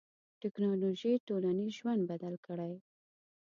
ټکنالوژي 0.41 1.13
ټولنیز 1.27 1.71
ژوند 1.79 2.01
بدل 2.11 2.35
کړی. 2.45 2.73